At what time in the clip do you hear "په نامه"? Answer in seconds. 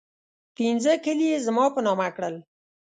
1.73-2.07